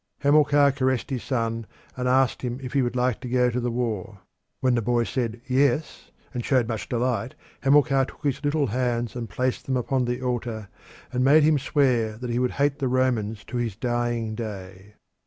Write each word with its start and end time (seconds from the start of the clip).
Hamilcar 0.21 0.71
caressed 0.71 1.11
his 1.11 1.21
son 1.23 1.67
and 1.95 2.07
asked 2.07 2.41
him 2.41 2.59
if 2.63 2.73
he 2.73 2.81
would 2.81 2.95
like 2.95 3.19
to 3.21 3.29
go 3.29 3.51
to 3.51 3.59
the 3.59 3.69
war; 3.69 4.21
when 4.59 4.73
the 4.73 4.81
boy 4.81 5.03
said 5.03 5.39
yes, 5.45 6.09
and 6.33 6.43
showed 6.43 6.67
much 6.67 6.89
delight, 6.89 7.35
Hamilcar 7.61 8.05
took 8.05 8.23
his 8.23 8.43
little 8.43 8.65
hands 8.65 9.15
and 9.15 9.29
placed 9.29 9.67
them 9.67 9.77
upon 9.77 10.05
the 10.05 10.19
altar, 10.23 10.69
and 11.13 11.23
made 11.23 11.43
him 11.43 11.59
swear 11.59 12.17
that 12.17 12.31
he 12.31 12.39
would 12.39 12.53
hate 12.53 12.79
the 12.79 12.87
Romans 12.87 13.43
to 13.43 13.57
his 13.57 13.75
dying 13.75 14.33
day. 14.33 14.95